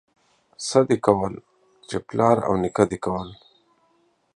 څه 0.67 0.79
دي 0.87 0.97
کول، 1.05 1.33
چې 1.87 1.97
پلار 2.07 2.37
او 2.47 2.53
نيکه 2.61 2.83
دي 2.91 2.97
کول. 3.05 3.29